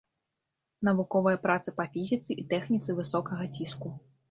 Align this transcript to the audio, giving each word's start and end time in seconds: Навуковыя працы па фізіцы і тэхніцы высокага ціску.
Навуковыя 0.89 1.41
працы 1.43 1.75
па 1.79 1.87
фізіцы 1.97 2.39
і 2.41 2.49
тэхніцы 2.55 2.99
высокага 3.03 3.49
ціску. 3.55 3.97